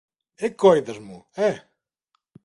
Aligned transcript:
E 0.45 0.47
cóidasmo, 0.61 1.17
eh? 1.49 1.57